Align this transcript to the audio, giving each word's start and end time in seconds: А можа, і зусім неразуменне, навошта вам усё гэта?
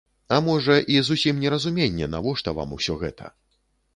А 0.35 0.37
можа, 0.45 0.77
і 0.93 1.01
зусім 1.09 1.43
неразуменне, 1.43 2.09
навошта 2.15 2.55
вам 2.61 2.75
усё 2.79 2.95
гэта? 3.03 3.31